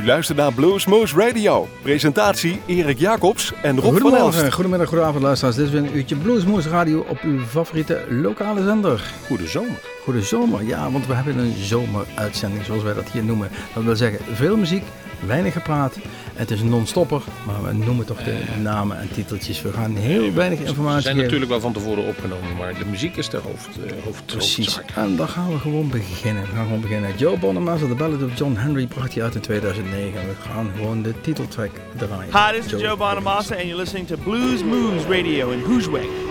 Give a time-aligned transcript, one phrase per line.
[0.00, 1.68] U luistert naar Bluesmoose Radio.
[1.82, 4.52] Presentatie Erik Jacobs en Rob van Elst.
[4.52, 5.56] Goedemiddag, goedenavond luisteraars.
[5.56, 9.12] Dit is weer een uurtje Bluesmoose Radio op uw favoriete lokale zender.
[9.26, 9.80] Goede zomer.
[10.10, 13.48] Goede zomer, ja, want we hebben een zomeruitzending zoals wij dat hier noemen.
[13.74, 14.82] Dat wil zeggen, veel muziek,
[15.26, 15.96] weinig gepraat.
[16.34, 19.62] Het is een non-stopper, maar we noemen toch de namen en titeltjes.
[19.62, 21.22] We gaan heel weinig informatie Ze zijn geven.
[21.22, 24.80] natuurlijk wel van tevoren opgenomen, maar de muziek is de hoofd, eh, hoofd, Precies.
[24.94, 26.42] En dan gaan we gewoon beginnen.
[26.42, 27.10] We gaan gewoon beginnen.
[27.16, 30.12] Joe Bonamassa, The Ballad of John Henry, bracht hij uit in 2009.
[30.12, 32.52] We gaan gewoon de titeltrack draaien.
[32.52, 36.29] Hi, this is Joe Bonamassa, and you're listening to Blues Moves Radio in Hoosweg.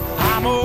[0.00, 0.63] I'm a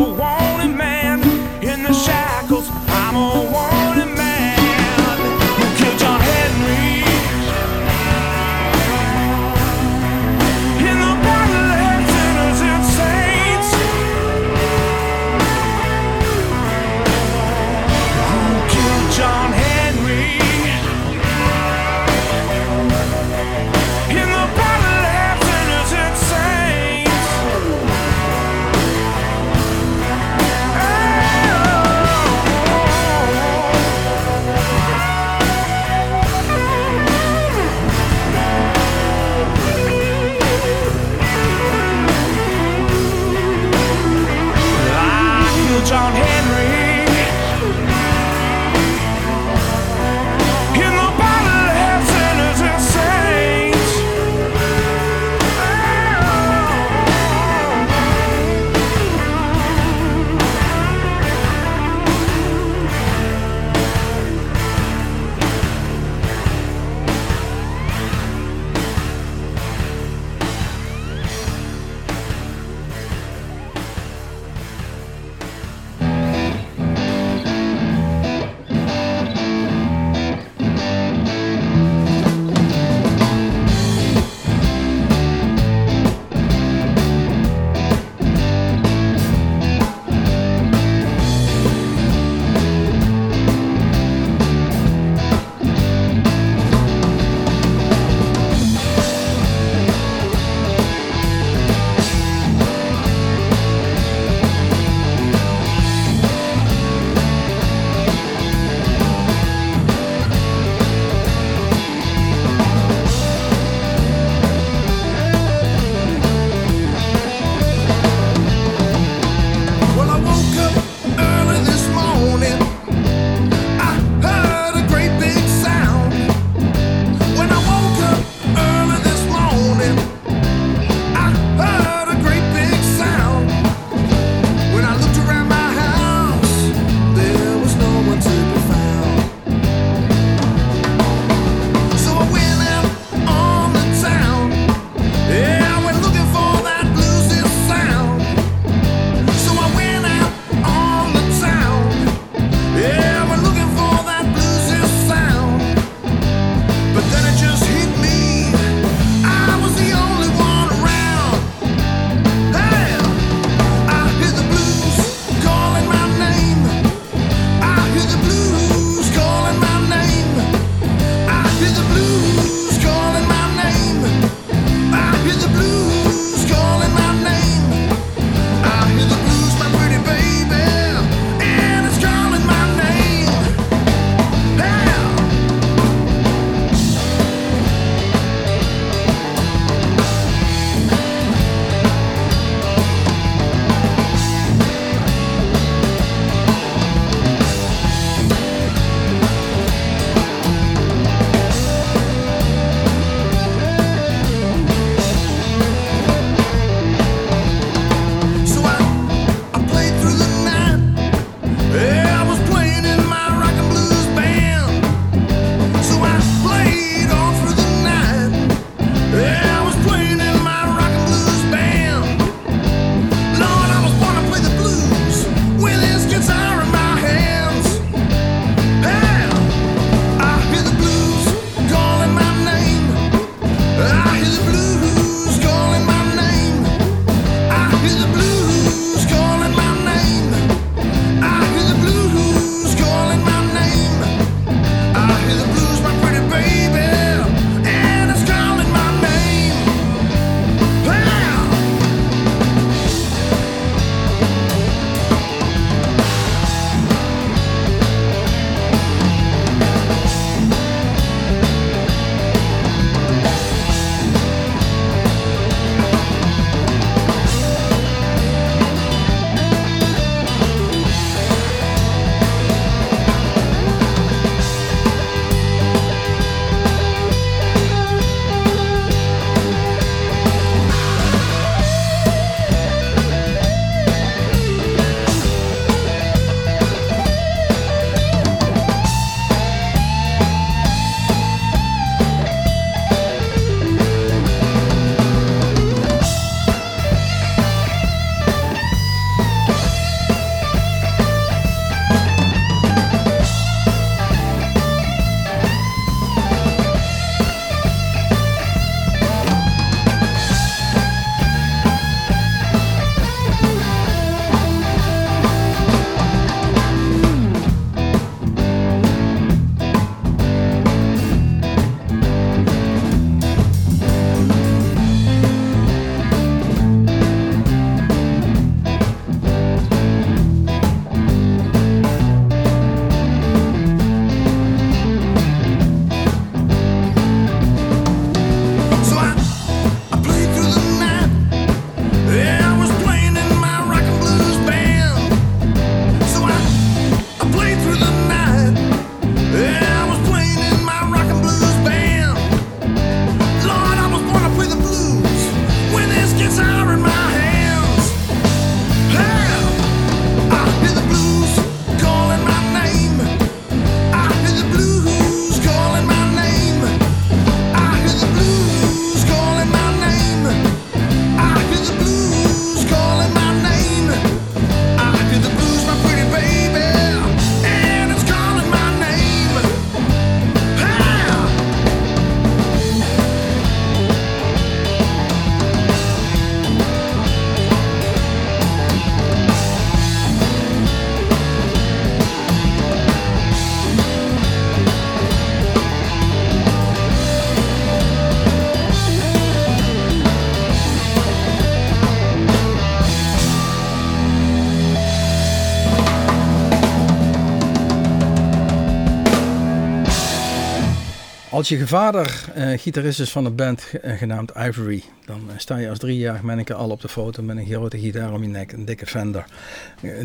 [411.39, 415.57] Als je vader eh, gitarist is van een band eh, genaamd Ivory, dan eh, sta
[415.57, 418.51] je als driejarig manneke al op de foto met een grote gitaar om je nek,
[418.51, 419.25] een dikke Fender.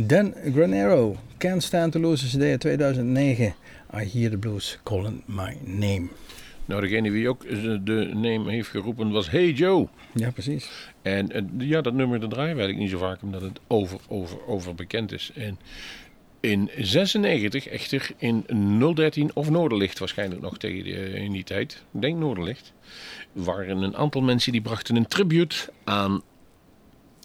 [0.01, 3.55] Dan Granero, Can't Stand to Lose, CD uit 2009.
[3.97, 6.07] I Hear the Blues Calling My Name.
[6.65, 7.49] Nou, degene die ook
[7.85, 9.89] de name heeft geroepen was Hey Joe.
[10.13, 10.71] Ja, precies.
[11.03, 14.47] En ja, dat nummer dat draaien we eigenlijk niet zo vaak, omdat het over, over,
[14.47, 15.31] over bekend is.
[15.35, 15.59] En
[16.45, 18.45] in 96, echter in
[18.95, 22.73] 013 of Noorderlicht waarschijnlijk nog tegen die, eh, in die tijd, ik denk Noorderlicht,
[23.33, 26.23] waren een aantal mensen die brachten een tribute aan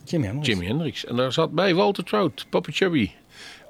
[0.04, 0.48] Jimmy Hendrix.
[0.48, 1.06] Jimi Hendrix.
[1.06, 3.12] En daar zat bij Walter Trout, Papa Chubby,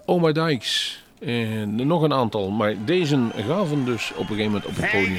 [0.06, 2.50] Oma Dykes en nog een aantal.
[2.50, 5.18] Maar deze gaven dus op een gegeven moment op het podium.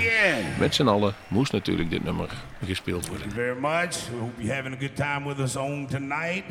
[0.58, 2.28] Met z'n allen moest natuurlijk dit nummer
[2.64, 3.28] gespeeld worden.
[3.28, 4.08] Thank you very much.
[4.10, 6.44] We hope you're having a good time with us on tonight.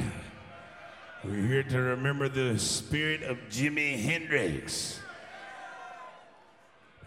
[1.21, 5.01] We're here to remember the spirit of Jimi Hendrix.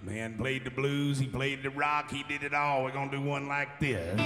[0.04, 2.84] The man played the blues, he played the rock, he did it all.
[2.84, 4.20] We're gonna do one like this.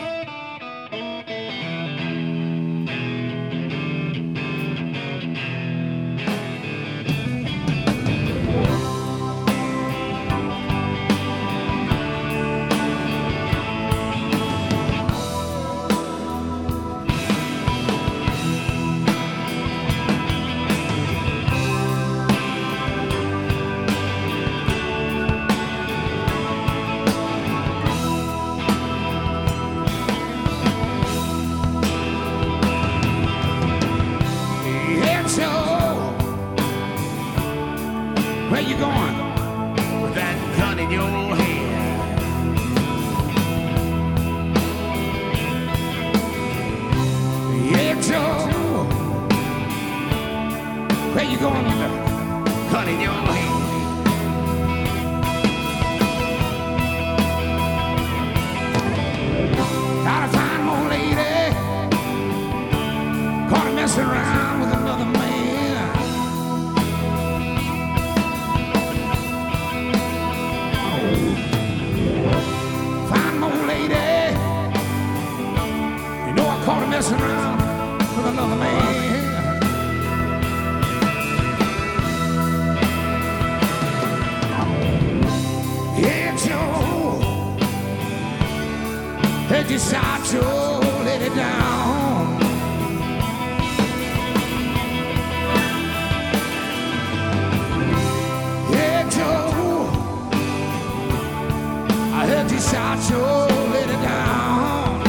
[89.49, 92.41] You shot Joe, let it down.
[98.71, 99.89] Yeah, Joe.
[102.13, 105.03] I heard you shout your lady down.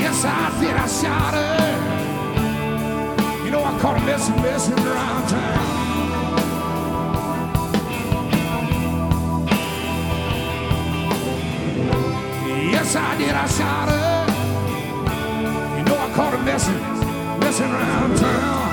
[0.00, 0.28] Yes, I
[0.60, 0.76] did.
[0.76, 1.56] I shot her.
[3.44, 5.65] You know, I caught her messing, messing around town.
[12.86, 13.30] Yes, I did.
[13.30, 14.26] I shot her.
[15.76, 16.78] You know I caught her messing,
[17.40, 18.65] messing around town.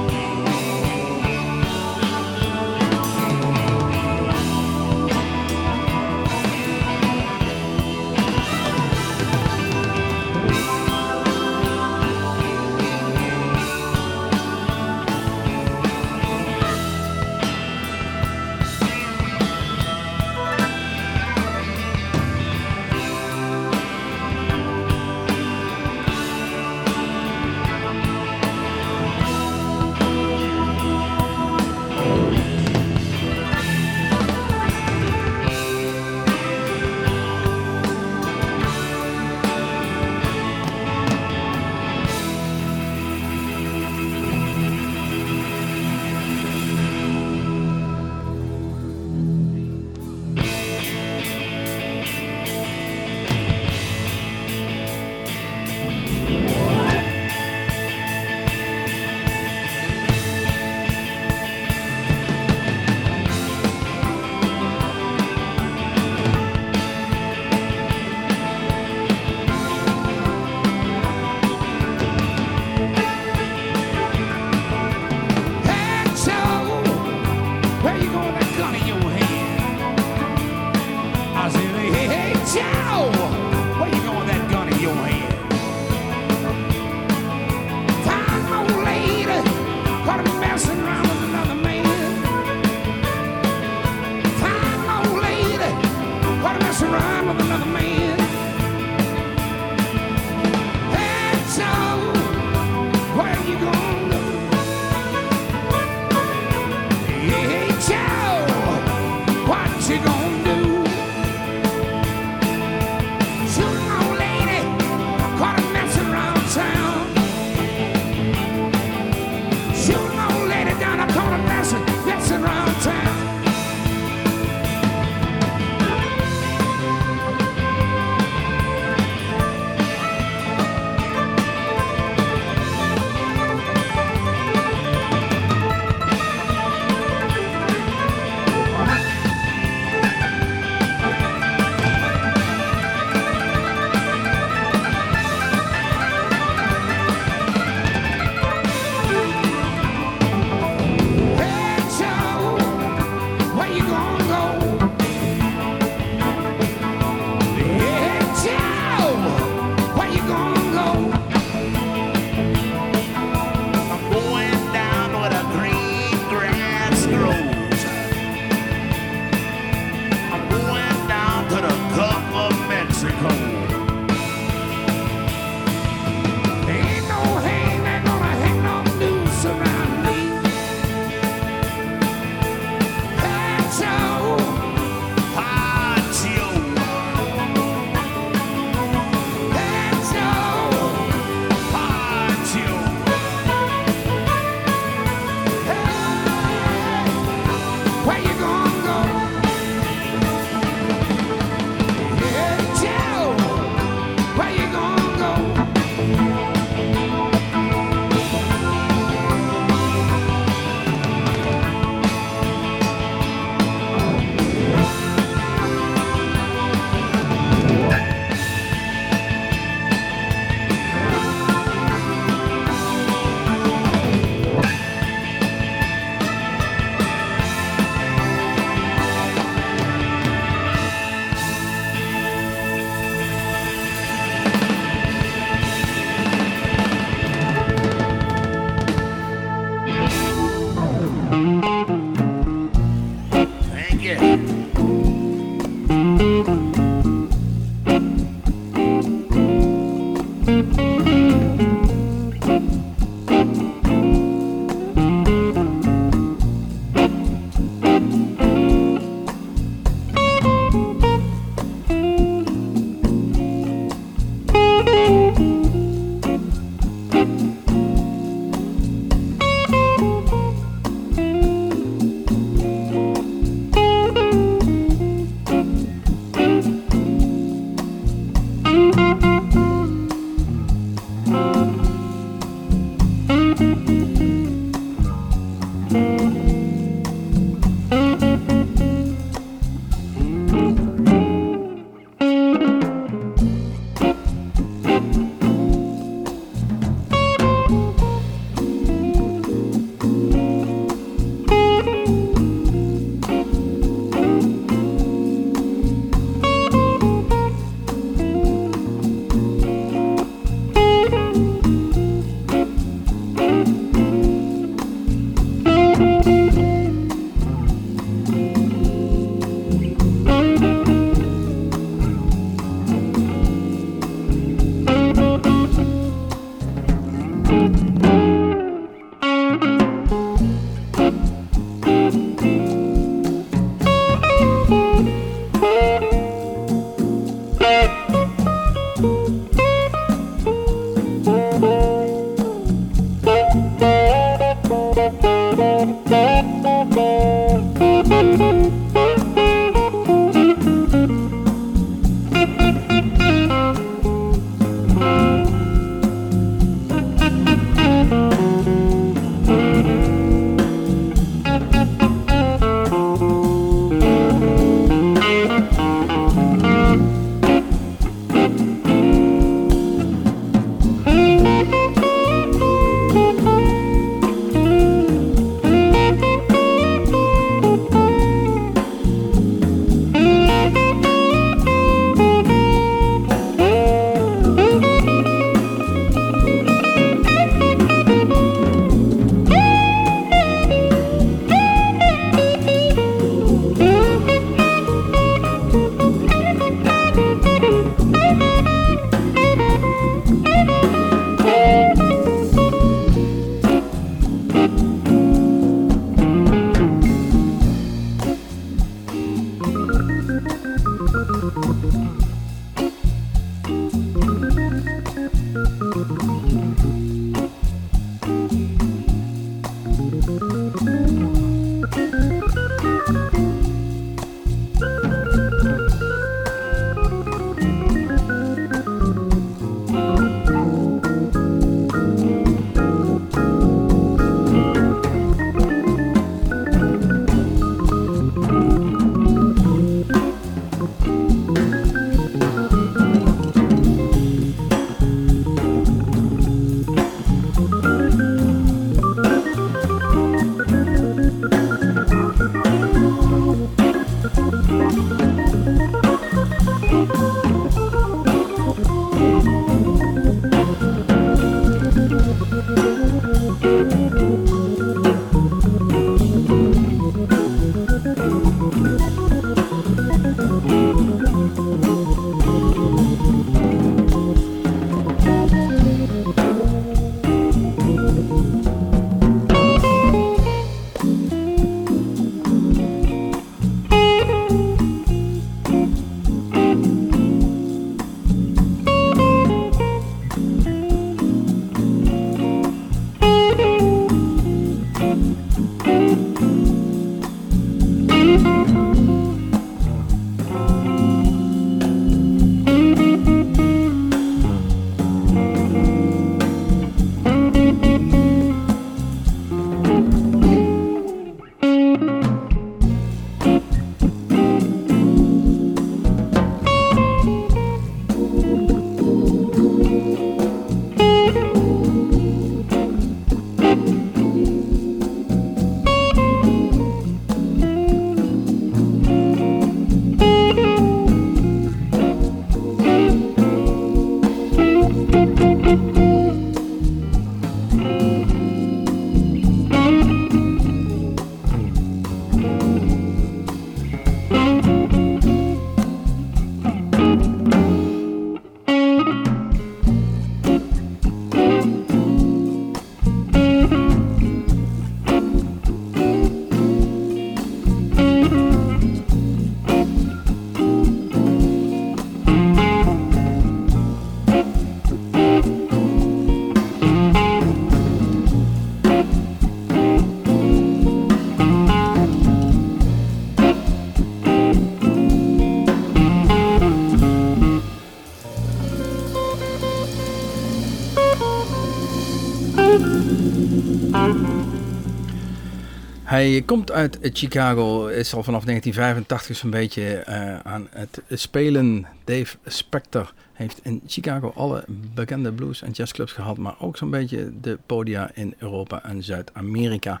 [586.14, 591.86] Hij komt uit Chicago, is al vanaf 1985 zo'n beetje uh, aan het spelen.
[592.04, 597.32] Dave Spector heeft in Chicago alle bekende blues- en jazzclubs gehad, maar ook zo'n beetje
[597.40, 600.00] de podia in Europa en Zuid-Amerika.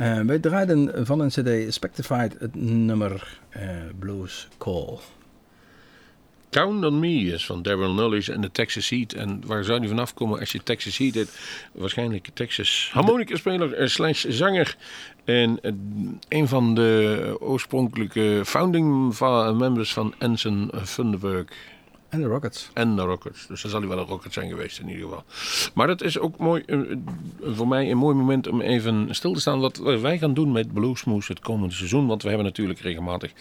[0.00, 3.62] Uh, wij draaiden van een CD Spectified het nummer uh,
[3.98, 4.98] Blues Call.
[6.56, 9.12] Count on Me is van Daryl Nullish en de Texas Heat.
[9.12, 11.38] En waar zou die vanaf komen als je Texas Heat heet?
[11.72, 14.76] Waarschijnlijk Texas harmonica-speler slash zanger.
[15.24, 15.58] En
[16.28, 19.18] een van de oorspronkelijke founding
[19.58, 21.46] members van Anson Funderburg.
[22.08, 22.70] En de Rockets.
[22.72, 23.46] En de Rockets.
[23.46, 25.24] Dus dan zal hij wel een Rocket zijn geweest in ieder geval.
[25.74, 26.78] Maar dat is ook mooi, eh,
[27.42, 29.60] voor mij een mooi moment om even stil te staan.
[29.60, 32.06] Wat wij gaan doen met Bluesmoes het komende seizoen.
[32.06, 33.32] Want we hebben natuurlijk regelmatig,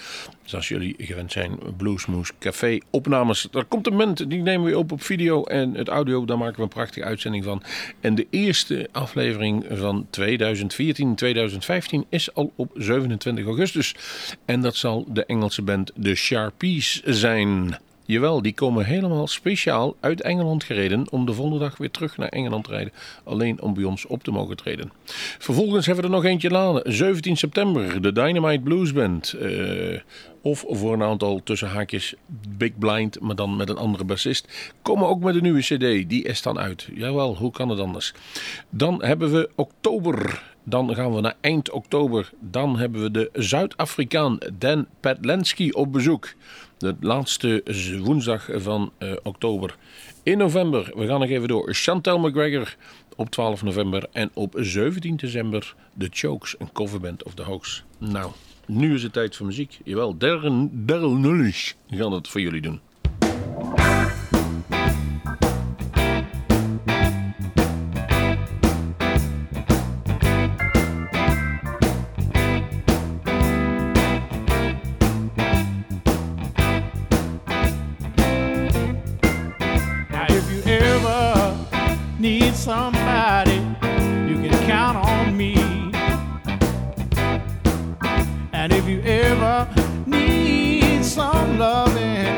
[0.43, 3.47] zoals jullie gewend zijn, Bluesmoes Café opnames.
[3.51, 6.25] Er komt een moment, die nemen we op op video en het audio.
[6.25, 7.63] Daar maken we een prachtige uitzending van.
[7.99, 13.95] En de eerste aflevering van 2014-2015 is al op 27 augustus.
[14.45, 17.77] En dat zal de Engelse band The Sharpies zijn.
[18.05, 22.29] Jawel, die komen helemaal speciaal uit Engeland gereden om de volgende dag weer terug naar
[22.29, 22.93] Engeland te rijden.
[23.23, 24.91] Alleen om bij ons op te mogen treden.
[25.39, 26.93] Vervolgens hebben we er nog eentje laden.
[26.93, 29.35] 17 september, de Dynamite Blues Band.
[29.41, 29.99] Uh,
[30.41, 32.15] of voor een aantal tussen haakjes
[32.57, 34.73] Big Blind, maar dan met een andere bassist.
[34.81, 36.89] Komen ook met een nieuwe cd, die is dan uit.
[36.93, 38.13] Jawel, hoe kan het anders?
[38.69, 40.43] Dan hebben we oktober.
[40.63, 42.31] Dan gaan we naar eind oktober.
[42.39, 46.33] Dan hebben we de Zuid-Afrikaan Dan Petlensky op bezoek.
[46.85, 47.63] De laatste
[48.03, 49.75] woensdag van uh, oktober.
[50.23, 51.73] In november, we gaan nog even door.
[51.73, 52.75] Chantel McGregor
[53.15, 54.07] op 12 november.
[54.11, 57.83] En op 17 december de Chokes, een coverband of the Hoax.
[57.97, 58.31] Nou,
[58.65, 59.79] nu is het tijd voor muziek.
[59.83, 62.79] Jawel, Daryl, Nullish gaan het voor jullie doen.
[83.05, 83.57] Somebody,
[84.27, 85.53] you can count on me.
[88.51, 89.67] And if you ever
[90.07, 92.34] need some loving,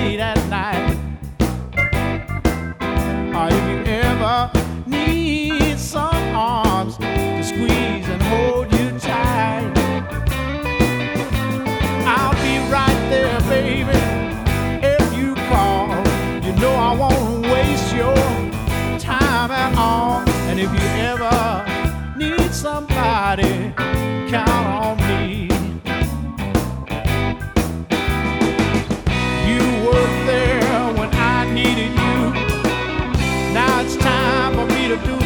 [0.00, 0.39] late at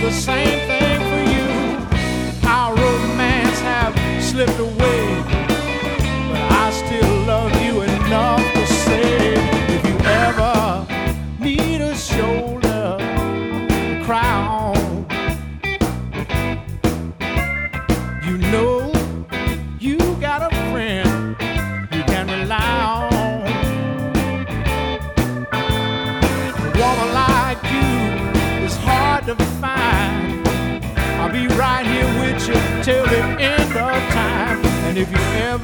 [0.04, 0.63] the same
[35.04, 35.63] if you ever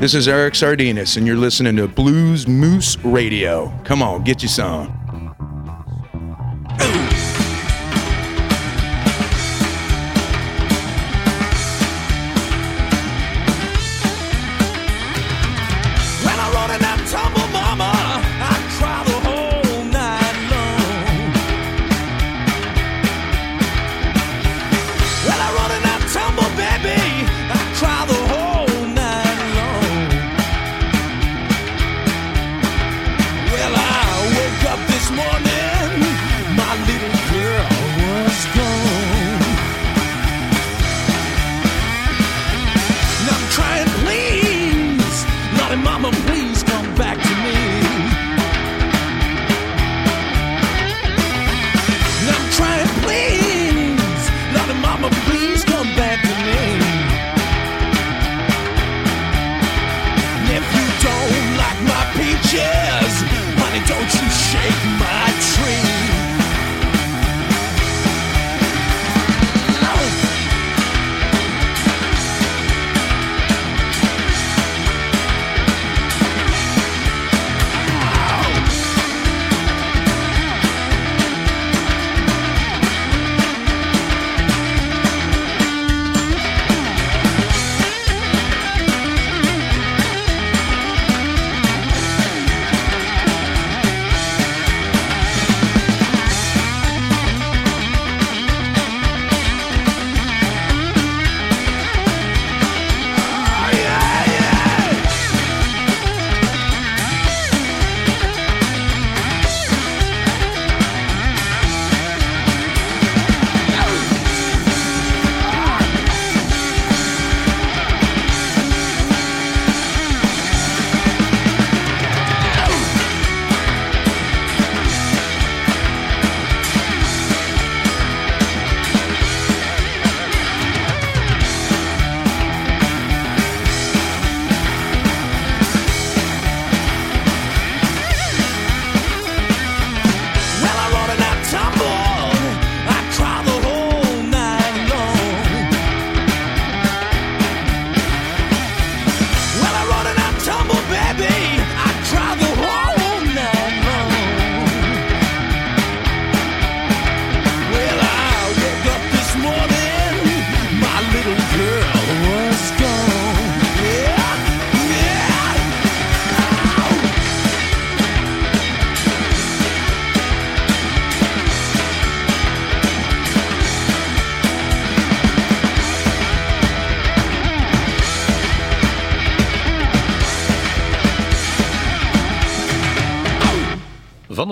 [0.00, 3.70] This is Eric Sardinas, and you're listening to Blues Moose Radio.
[3.84, 4.99] Come on, get you some.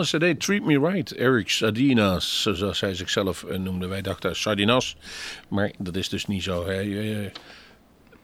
[0.05, 3.87] Van Treat Me Right, Eric Sardinas, zoals hij zichzelf eh, noemde.
[3.87, 4.97] Wij dachten Sardinas,
[5.49, 6.65] maar dat is dus niet zo.
[6.67, 7.31] Hij,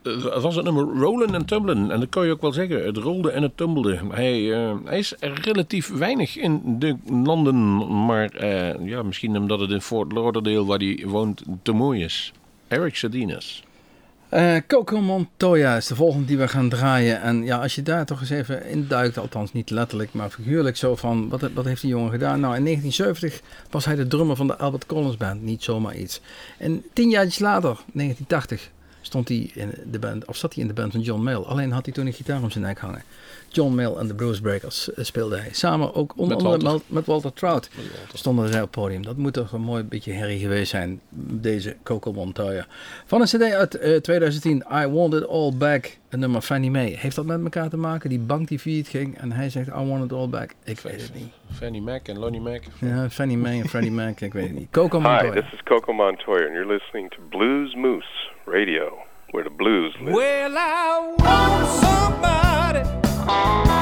[0.03, 1.91] eh, was het nummer Rollen en Tumblen.
[1.91, 2.85] En dat kan je ook wel zeggen.
[2.85, 4.01] Het rolde en het tumbelde.
[4.11, 7.87] Hij, eh, hij is relatief weinig in de landen.
[8.05, 8.47] Maar
[8.85, 12.33] ja, misschien omdat het in Fort Lauderdale, waar hij woont, te mooi is.
[12.69, 13.64] Eric Sardinas.
[14.35, 17.21] Eh, Coco Montoya is de volgende die we gaan draaien.
[17.21, 20.97] En ja, als je daar toch eens even induikt, althans niet letterlijk, maar figuurlijk zo
[20.97, 22.41] van, wat, heeft die jongen gedaan?
[22.41, 26.21] Nou, in 1970 was hij de drummer van de Albert Collins Band, niet zomaar iets.
[26.59, 28.71] En tien jaar later, 1980,
[29.01, 31.43] stond hij in de band, of zat hij in de band van John Mayall.
[31.43, 33.03] Alleen had hij toen een gitaar om zijn nek hangen.
[33.55, 35.49] John Mayall en de Bluesbreakers eh, speelde hij.
[35.53, 36.83] Samen ook onder Met andere Walter.
[36.87, 38.19] met, met Walter Trout Met Walter.
[38.19, 39.03] stonden zij op het podium.
[39.05, 41.01] Dat moet toch een mooi beetje herrie geweest zijn,
[41.43, 42.67] deze Coco Montoya.
[43.07, 46.97] Van een cd uit eh, 2010, I Want It All Back, een nummer Fannie Mae.
[46.97, 48.09] Heeft dat met elkaar te maken?
[48.11, 50.51] Die bank die failliet ging en hij zegt I Want It All Back.
[50.65, 51.29] Ik weet het niet.
[51.53, 52.63] Fanny Mac en Lonnie Mac.
[52.81, 54.69] Ja, Fannie Mae en Freddie Mac, ik weet het niet.
[54.71, 55.33] Coco Hi, Montoya.
[55.33, 58.93] this is Coco Montoya, and you're listening to Blues Moose Radio.
[59.31, 60.13] where the blues live.
[60.13, 62.44] Well, I want somebody
[63.27, 63.74] to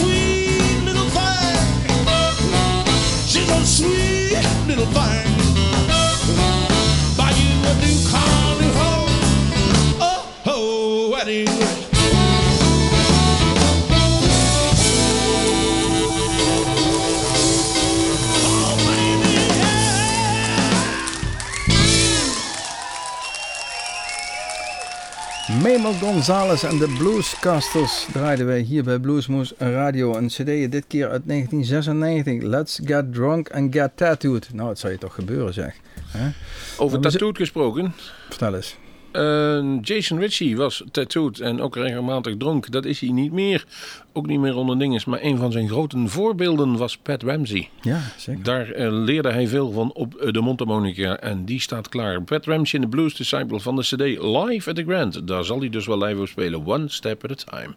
[0.00, 1.56] sweet little thing.
[3.26, 5.29] She's a sweet little thing.
[25.70, 30.16] Memo Gonzalez en de Bluescasters draaiden wij hier bij Bluesmoose Radio.
[30.16, 32.42] Een cd dit keer uit 1996.
[32.42, 34.48] Let's Get Drunk and Get Tattooed.
[34.52, 35.74] Nou, het zou je toch gebeuren zeg.
[36.78, 37.92] Over we tattooed gesproken.
[38.28, 38.76] Vertel eens.
[39.12, 42.70] Eh, Jason Ritchie was tattooed en ook regelmatig dronk.
[42.70, 43.64] Dat is hij niet meer.
[44.12, 45.04] Ook niet meer onder dinges.
[45.04, 47.68] Maar een van zijn grote voorbeelden was Pat Ramsey.
[47.80, 48.42] Ja, zeker.
[48.42, 51.16] Daar eh, leerde hij veel van op eh, de mondharmonica.
[51.16, 52.22] En die staat klaar.
[52.22, 55.26] Pat Ramsey in de Blues Disciple van de CD Live at the Grand.
[55.26, 56.66] Daar zal hij dus wel live op spelen.
[56.66, 57.74] One step at a time.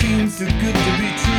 [0.00, 1.31] seems too good to be true.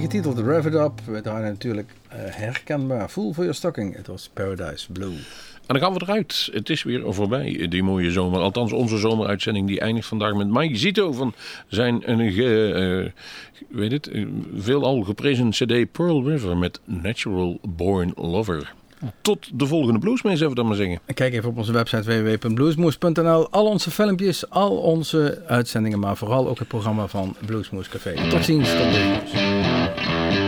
[0.00, 1.00] Getiteld Rev It Up.
[1.22, 3.96] Draaien natuurlijk eh, herkenbaar Fool for Your Stocking.
[3.96, 5.16] Het was Paradise Blue.
[5.66, 6.48] En dan gaan we eruit.
[6.52, 8.40] Het is weer voorbij, die mooie zomer.
[8.40, 11.34] Althans, onze zomeruitzending die eindigt vandaag met Mike Zito van
[11.68, 13.22] zijn een ge, eh,
[13.68, 14.26] weet het, eh,
[14.56, 18.74] veelal geprezen cd Pearl River met Natural Born Lover.
[19.20, 21.00] Tot de volgende bluesmees, even dan maar zeggen.
[21.04, 23.50] En Kijk even op onze website www.bluesmoes.nl.
[23.50, 28.28] Al onze filmpjes, al onze uitzendingen, maar vooral ook het programma van Bluesmoes Café.
[28.28, 30.45] Tot ziens, tot Bluesmoes.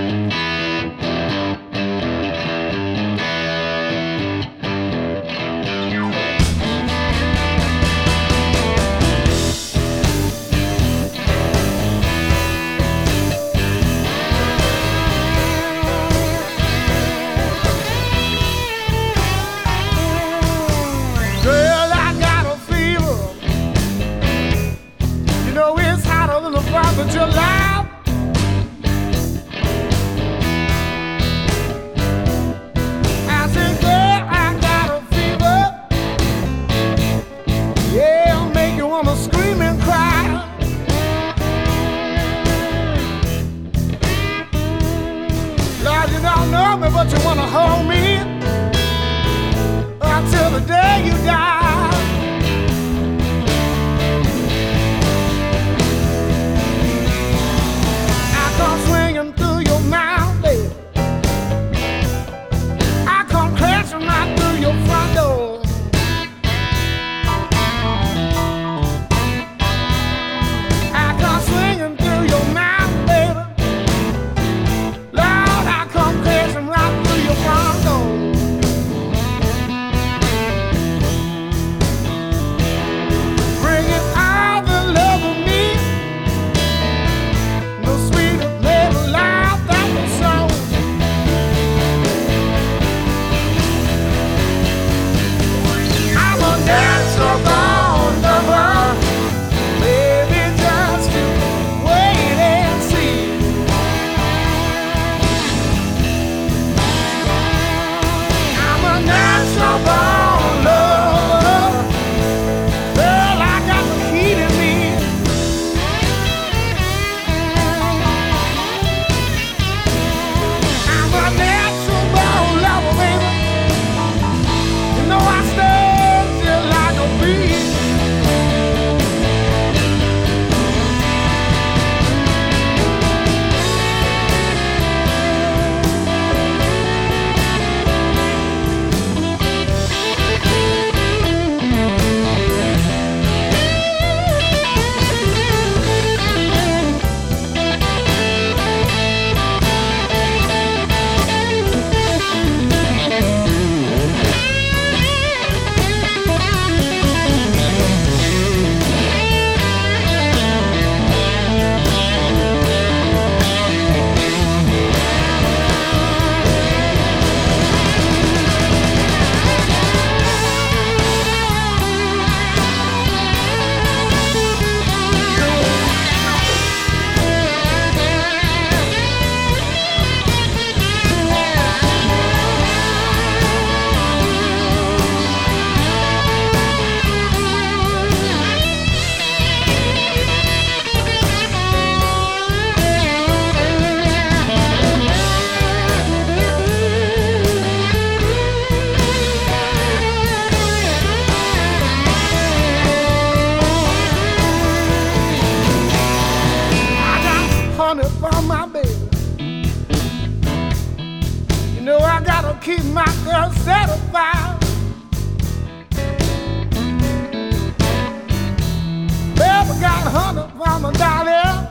[219.80, 221.68] got a hundred from a dollar.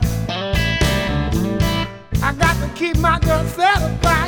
[2.22, 4.27] I got to keep my girl satisfied.